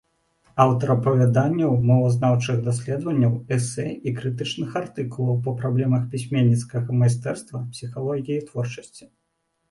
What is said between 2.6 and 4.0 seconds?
даследаванняў, эсэ